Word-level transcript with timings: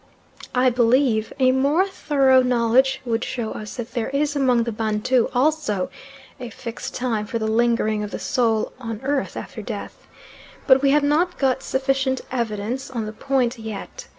I 0.55 0.71
believe 0.71 1.31
a 1.39 1.51
more 1.51 1.85
thorough 1.85 2.41
knowledge 2.41 3.01
would 3.05 3.23
show 3.23 3.51
us 3.51 3.75
that 3.75 3.91
there 3.91 4.09
is 4.09 4.35
among 4.35 4.63
the 4.63 4.71
Bantu 4.71 5.29
also 5.31 5.91
a 6.39 6.49
fixed 6.49 6.95
time 6.95 7.27
for 7.27 7.37
the 7.37 7.45
lingering 7.45 8.01
of 8.03 8.09
the 8.09 8.17
soul 8.17 8.73
on 8.79 8.99
earth 9.03 9.37
after 9.37 9.61
death, 9.61 10.07
but 10.65 10.81
we 10.81 10.89
have 10.89 11.03
not 11.03 11.37
got 11.37 11.61
sufficient 11.61 12.21
evidence 12.31 12.89
on 12.89 13.05
the 13.05 13.13
point 13.13 13.59
yet. 13.59 14.07